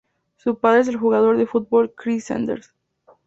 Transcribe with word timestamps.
Su 0.37 0.57
padre 0.57 0.81
es 0.81 0.87
el 0.87 0.95
jugador 0.97 1.37
de 1.37 1.45
fútbol 1.45 1.93
Chris 1.95 2.25
Sanders. 2.25 2.73